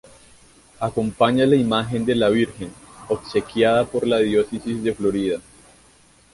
Acompaña 0.79 1.45
la 1.45 1.55
imagen 1.55 2.03
de 2.07 2.15
la 2.15 2.29
Virgen, 2.29 2.73
obsequiada 3.07 3.85
por 3.85 4.07
la 4.07 4.17
diócesis 4.17 4.81
de 4.83 4.95
Florida. 4.95 5.39